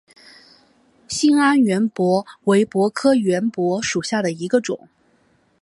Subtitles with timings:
[1.07, 4.89] 兴安圆柏为柏科圆柏属下的一个种。